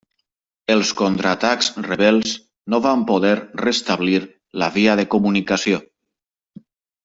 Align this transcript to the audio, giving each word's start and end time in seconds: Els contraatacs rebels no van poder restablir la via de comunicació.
Els 0.75 0.93
contraatacs 1.01 1.67
rebels 1.89 2.33
no 2.75 2.81
van 2.87 3.05
poder 3.11 3.35
restablir 3.67 4.25
la 4.65 4.73
via 4.81 4.97
de 5.03 5.07
comunicació. 5.17 5.85